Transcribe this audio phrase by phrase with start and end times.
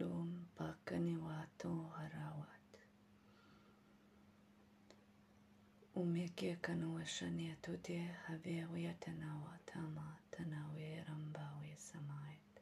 [0.00, 2.68] Dome પાકની વાતો હરાવત
[5.96, 12.54] ومي كيكن وشني تودي هبي ويتنا وتما تناوي رمباوي سمايت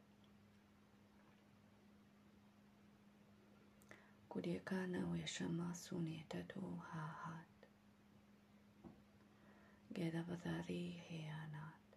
[4.29, 7.59] كودي كان ويشما سوني تدو هاهات.
[9.95, 11.87] جدا بذاري هيانات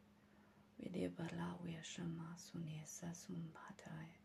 [0.79, 4.24] بدي بلا ويشما سوني ساسون باتايت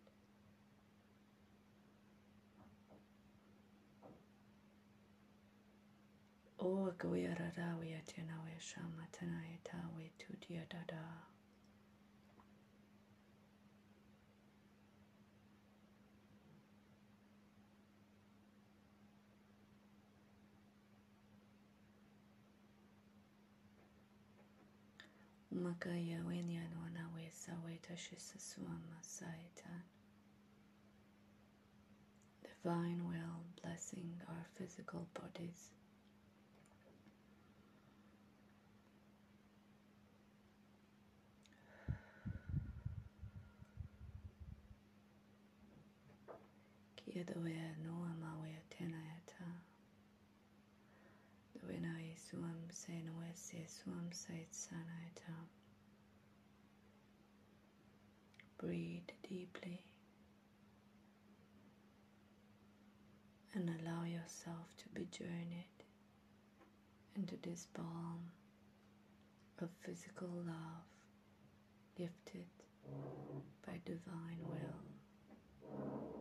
[6.61, 11.03] O gawira we atena we shama tanayata we tudia dada.
[25.51, 29.81] Umakaya wenyan wana we saweta shisasuama saitan.
[32.43, 35.78] Divine will blessing our physical bodies.
[47.29, 49.45] Kia doea noa mawe tenayata.
[51.53, 55.33] Doena e suam se noe se suam sait sanayata.
[58.57, 59.83] Breathe deeply
[63.53, 65.83] and allow yourself to be journeyed
[67.15, 68.31] into this balm
[69.61, 70.87] of physical love
[71.95, 72.49] gifted
[73.65, 76.18] by divine will.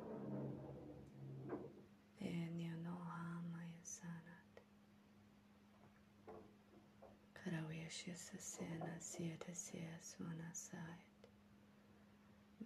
[7.89, 11.28] Karawesha sasena sieta sia suana sait.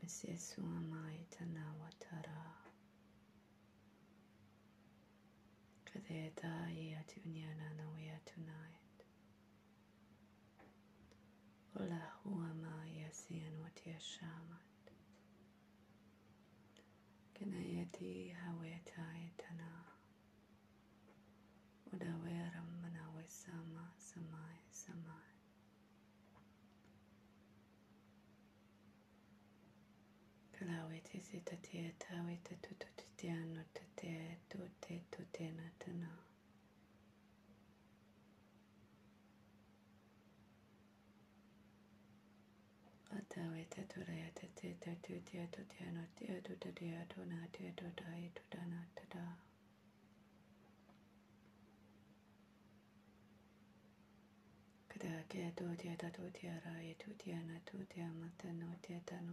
[0.03, 2.55] Misia suamai tanawatara.
[5.85, 9.07] Kadeta yatunyana nawea tonight.
[11.81, 14.93] Ola huama yasian watia shamat.
[17.35, 19.19] Kanayati haweta
[31.33, 36.11] Kalawe te tawe te tutu te ano te tu te tu te na.
[43.17, 46.73] Atawe te tu rea te te te tu te tu te ano te tu te
[46.73, 49.07] te atu na te tu tu ta na te.
[54.89, 58.53] Kada ke tu te ta tu te ra i tu te ana tu te amata
[58.53, 59.33] no te ta no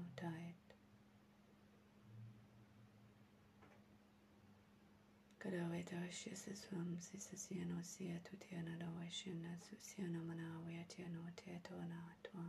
[5.39, 12.45] Kada wetawashisa swamsi sasiano siya tutiana dawashina susiana manawe atiano teatona atwa.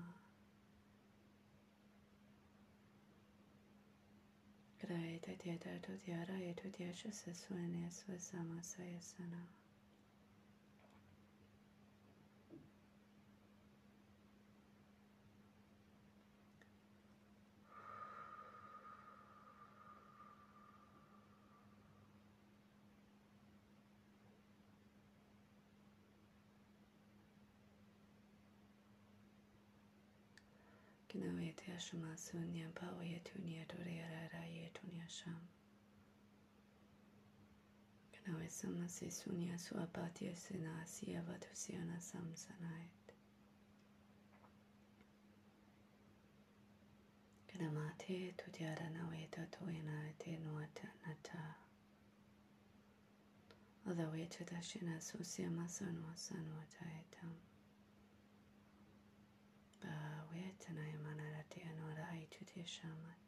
[4.80, 9.59] Kada eta teata tutiara etu tiasha sasuania swasama sayasana.
[31.12, 35.40] Te ashama sunya pa we e tunia dore ara ra ye tunia sham.
[38.12, 43.14] Kina we sama se sunya su apati e sena si avatu siana sam sanait.
[47.48, 51.56] Kina ma te tu te ara na we ta to ina te noa te nata.
[53.88, 57.34] Oda we te ta shina su si amasanua sanua ta e tam.
[59.80, 63.18] Ba we tana e manara te anora ai tu te shamat.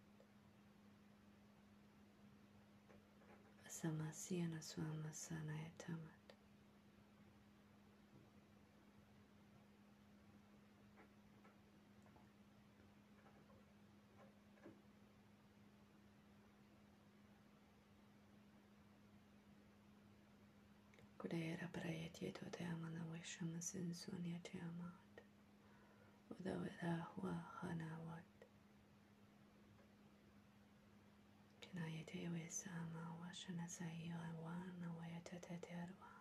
[3.68, 6.26] Sama siana suama sana e tamat.
[21.18, 25.14] Kudera praet to te amana we shama sinsunia te amat.
[26.30, 28.22] Udawera hua hanawat.
[28.22, 28.31] Kinayete
[31.72, 34.12] تنايتي وسام وشنسي
[34.44, 36.12] وان ويتتتروا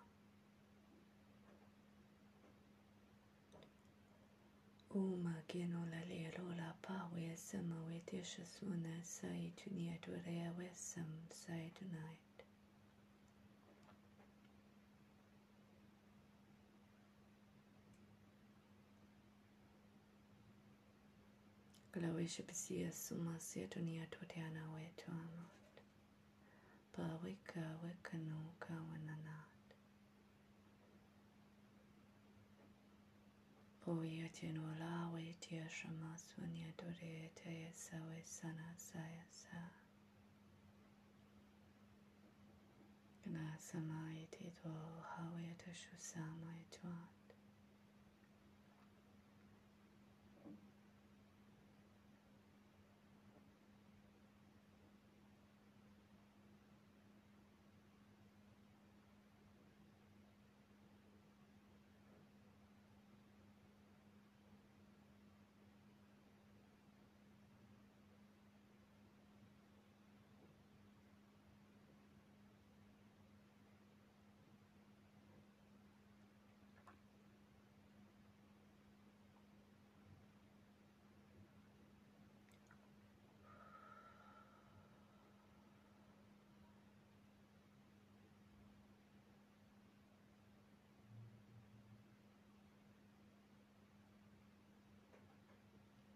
[4.94, 10.68] Uma gino la lero la pa we sama we tisha suna sai tunia turea we
[10.74, 12.18] sam sai tunai.
[21.94, 25.76] Balowisha Basia Suma Siatonia Totiana We Tuamot
[26.98, 29.68] Bawika Wikanu Kawananat
[33.88, 39.58] Oya Tianola We Tia Shama Sunya Dore Taya Sawe Sana Saya Sa.
[43.26, 47.21] Gna Sama Iti Dwa Hawe Tashu Sama Ituat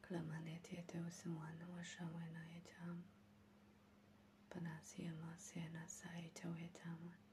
[0.05, 2.97] Plamaletyatosawana Vashavena Etam
[4.51, 7.31] Panasyamasyana Saito Etamat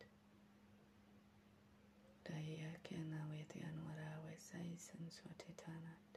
[2.24, 6.12] Dayakyana Veti Anwarawe Sai Sanswati Tanat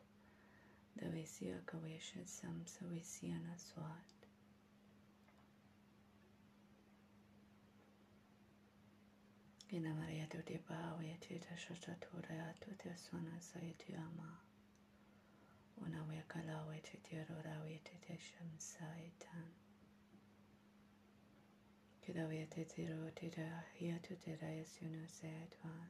[0.97, 4.15] Davisya Kavesha Samsavisyana Swat
[9.73, 14.54] Ina Maria Tuti Bhavya Tita Shashatura Tutya Swana Saitya Ma
[15.77, 19.47] unaweka la waitetia rora waitetia shamsa etan
[22.01, 25.87] kida waitetiro tira hiatu tira yasunu seetwan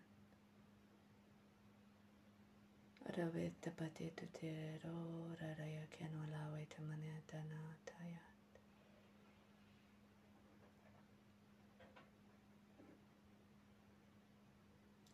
[3.05, 8.21] raweta patetu tiro rara yakenu la waitamane dana tayat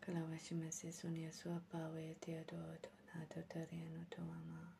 [0.00, 4.72] Kalawashimase sunya swapa waitia dodo a Totariano Tuama.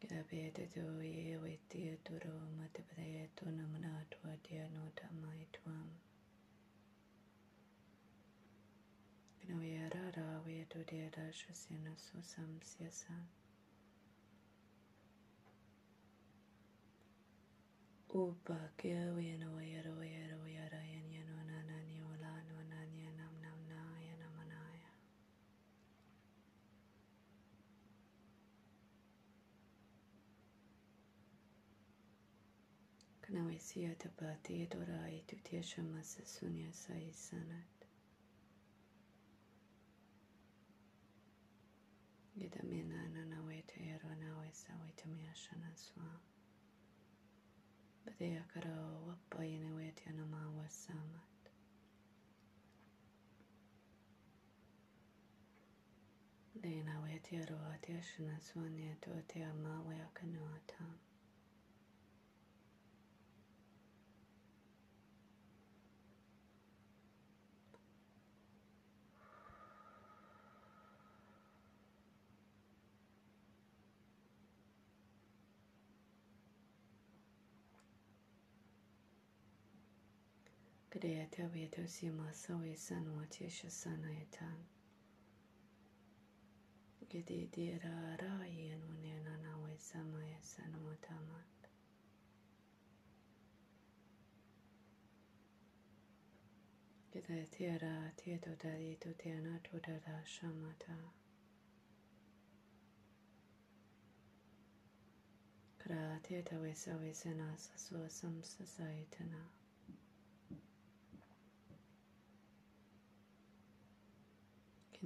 [0.00, 5.88] Gabete tu ye vitia turo matipre tu namna tua dia nota mai tuam.
[9.44, 13.14] Gnoya rara via dia rashasena susam siasa.
[18.14, 20.65] Upa kia no via ro via
[33.56, 37.84] حیثیت بعدی دور آیدیتی شما سسونی سایی سند
[42.34, 46.02] دیدم این آن آن آوید و ایران آوید ساوید و میشن آسوا
[48.06, 51.22] با دیگه کرا و پایین آوید یا نما آوید ساما
[56.62, 61.05] Dina wetia roa tia shina suanye tuatia mawe ya kenyo atam.
[81.06, 84.58] Beatea, beateausima sau esa noație și sana etan.
[87.08, 91.70] Gede de ra ra e nu ne na na o esa ma esa nu tamat.
[97.10, 101.12] Gede te ra te to da di to te na to da da shamata.
[105.76, 109.65] Kra te ta wesa wesa na sa so sam sa sa etana.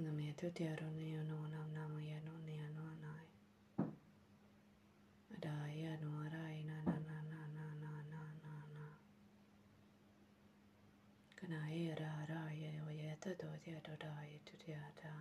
[0.01, 3.29] Namya Tutya Runaya No Nam Namaya Nunaya No nu, Nai
[5.37, 8.85] Adaya No nu, Arai Na Na Na Na Na Na Na Na Na.
[11.37, 15.13] Kanaya Ra Raya Oyeta Dodya Dodaya Tutya Da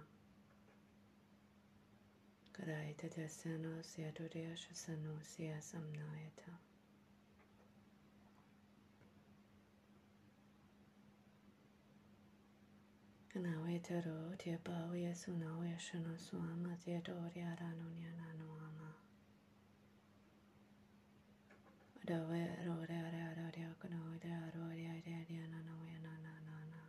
[2.55, 6.57] Karaya Tatya Sano Siya Dodya Shasano Siya Samnayata
[13.65, 17.43] we te ro te pa we su na we shano su ama te do re
[17.43, 18.91] ara no ni ana no ama.
[22.05, 23.97] Da we ro re ara ara re kana
[25.83, 26.83] we na na na na.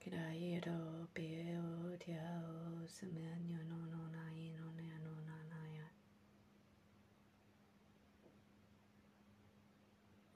[0.00, 1.28] Kira i ro pe
[1.60, 5.60] o te ao se me anyo no no na i no ne no na na
[5.76, 5.86] ya.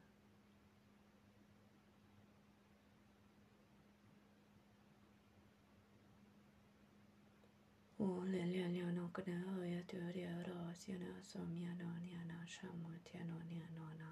[9.13, 14.09] Ankana ya turi aro sina somya no nyana shamu tiano nyano na.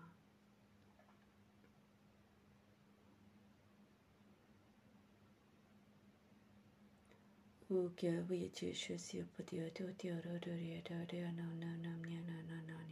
[7.69, 12.61] Ukya wichi shusi putiyo tu tiyo ro duri ya turi aro nam nam nyana na
[12.67, 12.83] na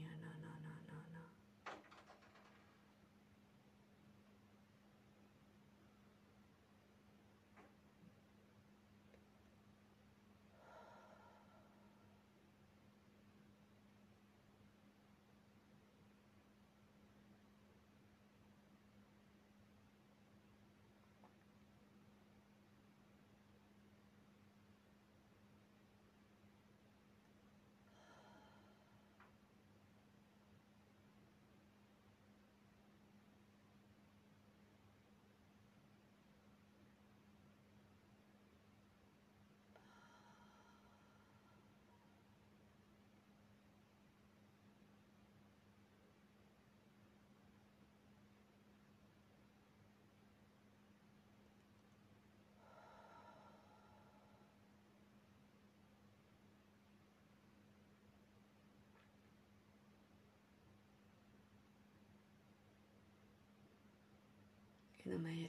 [65.07, 65.47] Namaya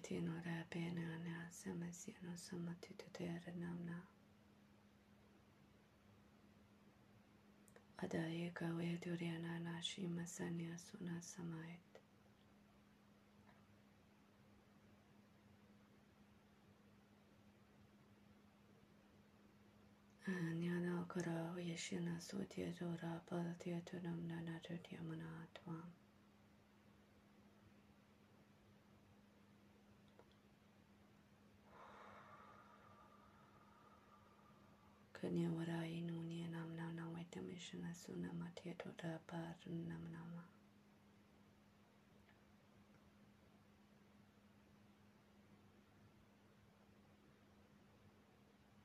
[0.94, 1.38] na.
[1.50, 3.98] Samasyano Samatututera Namna
[8.02, 11.94] Adaye Kawe Duryana Nashi Masanya Suna Samayat
[20.28, 25.82] Nyana Kara Yashina Sotya Dora Palatya Tunam Nana Tutya Manatvam
[35.20, 40.44] Kanya warai nunya nam nam nam vaitamishana sunama tietota parunam nama.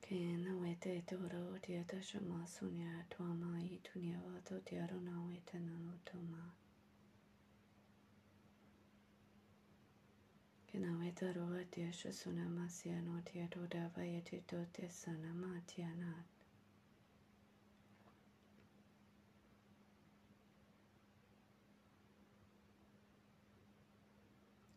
[0.02, 5.22] Kena vete toro tieta shama sunya twama itunya vato tiarona
[11.14, 15.92] Eta roa tia shasuna masya no tia do dava yeti do te sana ma tia
[16.02, 16.26] nat.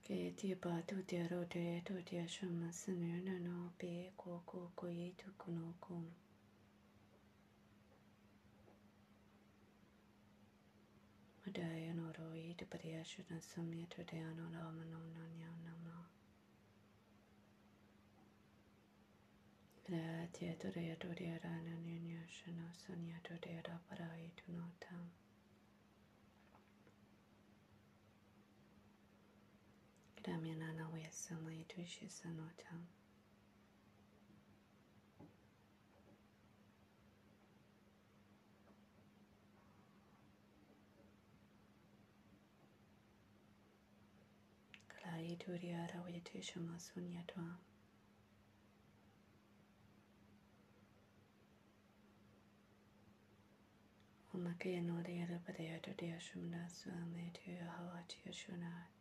[0.04, 3.36] Ke tia ba tu tia ro te eto tia shama sanu na
[19.86, 25.06] Prätia Dorea Dorea Rana Nyanya Shana Sanya Dorea Raparai Tunotam.
[30.20, 32.82] Gramyanana Vyasama Yadvishi Sanotam.
[44.88, 47.75] Kalai Dorea Rawayatishama Sunyatvam.
[54.36, 58.92] Omake no de yadabadaya to de ashumna swame to hawati ashunat.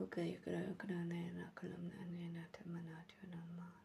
[0.00, 3.81] Uga yukra ukra nena kulumna nena tamanatya namah.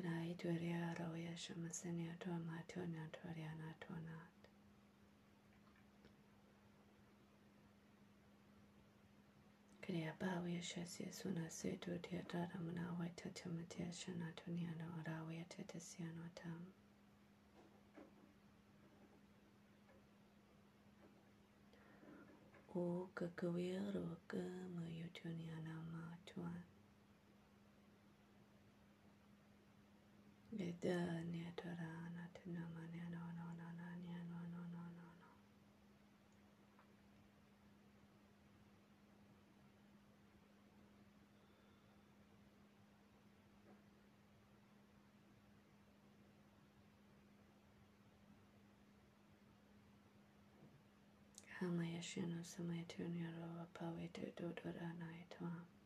[0.00, 4.32] Kinaiturya Shamasinya Toma Tuna Turyana Tunat.
[9.82, 16.64] Kriya Bhavya Shasya Suna Setu Tiyatara Munawai Tatyamatiya Shana Tunyana Orawaya Tatasyano Tam.
[22.74, 24.38] O Kakavya Roka
[24.76, 25.76] Mayutunyana
[51.60, 55.79] Hama yashino samaya tunyaro apawe te dodora nai tuam.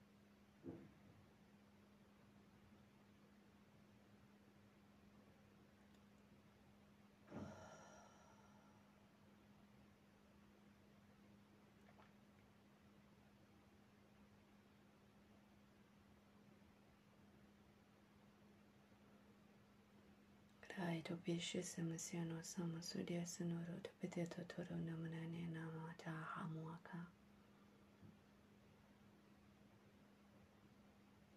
[21.05, 27.07] To bishe samasiano samasudia sonoro to peteto toro namanani namata hamuaka.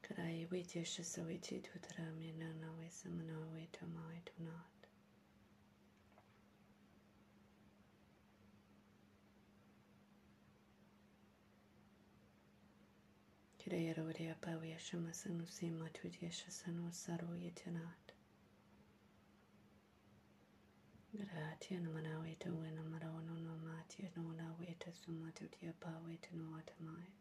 [0.01, 4.77] Krai witi shisa witi tutara me nana we samana we tamai to not.
[13.59, 16.31] Kirayara Udia Pavia Shamasanu Sima Tudia
[21.19, 26.55] Gratia namana weta wena marawana no matia no na weta sumatu tia pa weta no
[26.59, 27.11] atamai.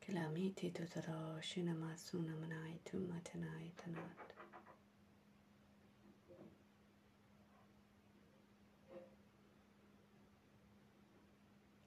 [0.00, 4.20] Kilamiti tutaro shinamasu namanai tu matanai tanat.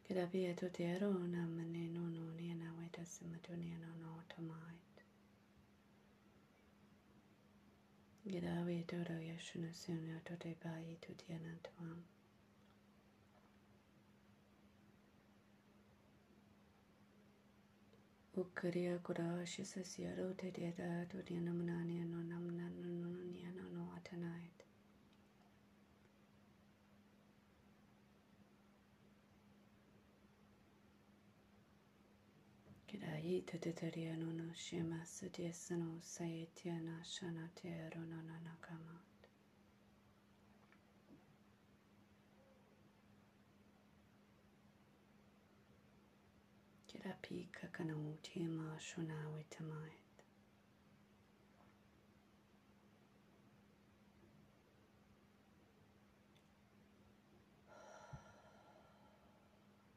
[0.03, 4.78] Kilavia tutero namane no no nena weta sumatu nena no atamai.
[8.33, 12.03] Yada we dodo yashuna suno tote bai tutiana tuam.
[18.37, 24.58] Ukariya kurashi sasya rote deda tutiana manania no namna no niana no atanai.
[33.37, 38.99] いトテタリアノノシエマスディエスノサイティアナシャナティアロノナナカマ
[46.87, 49.98] Kirapika kanau tima shuna witamai.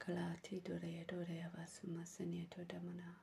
[0.03, 3.15] Kalati Duraya Duraya Vasumasanya Todamana.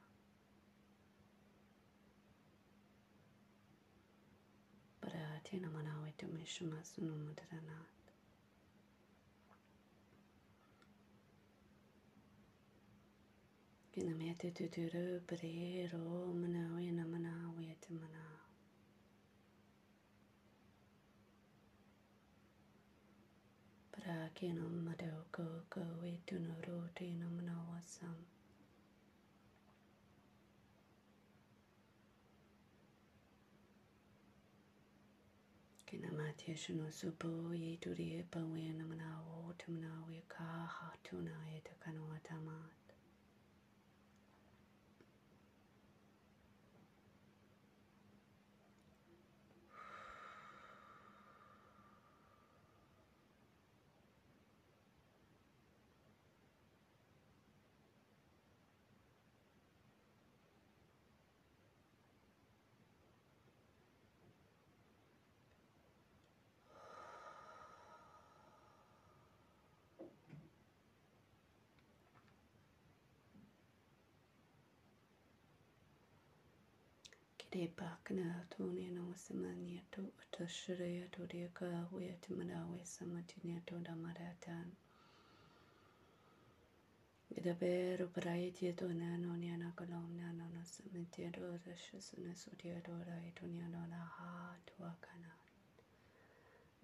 [5.02, 7.92] Barati Namanawe Tumishuma Sunumudranat.
[13.92, 18.29] Kinamete Tuturu Bre Ro Manawe Namanawe Tamana.
[24.10, 28.10] ရာကေနမတောကိုကဝေတုနရောတေနမနဝသံ
[35.88, 37.24] ကေနမတေရှနုစုပ
[37.63, 41.98] ယေတုရေပဝေနမနဝေထမနဝေခာဟာတုနာယေတကန
[77.51, 84.67] Debakna tunino samanieto atashreya to deka wetamadawe samatineto damaratan.
[87.45, 95.39] Davvero praetie tonano niana colonna non samitiero rashasune sutiero raitoniano la ha tua canan.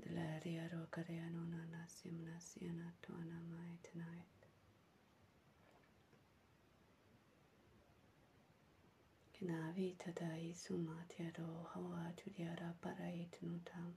[0.01, 4.34] Delaria rocareano nanasim nasiana tuana mai tonight.
[9.47, 9.95] Navi
[10.55, 13.93] suma tiaro hawa chudiara parait nutam.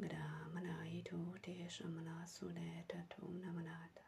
[0.00, 4.04] i itu te shamana sune tatu namanata.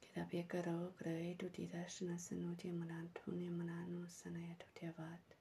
[0.00, 5.37] Kitapye karo grai tuti dashna sanuti manantune mananu sanaya tutyavat.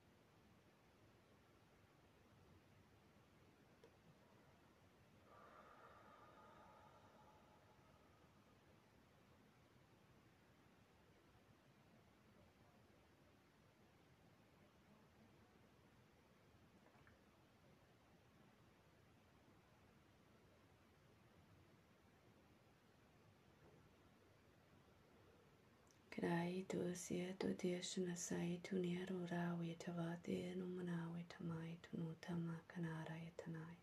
[26.28, 33.78] Naitu sietu tieshna saitu nieru rawi tavati numanawi tamai tunutama kanara yatanai.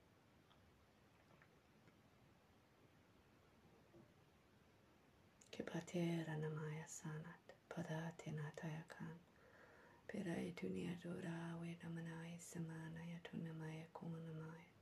[5.52, 9.16] Kipate ranamaya sanat padati natayakan.
[10.08, 14.73] Pirai tu nieru rawi namanai samana yatunamaya kumanamaya.